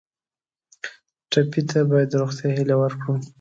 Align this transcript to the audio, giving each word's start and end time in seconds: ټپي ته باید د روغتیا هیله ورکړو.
ټپي 1.31 1.61
ته 1.69 1.79
باید 1.89 2.07
د 2.11 2.13
روغتیا 2.21 2.49
هیله 2.57 2.75
ورکړو. 2.79 3.13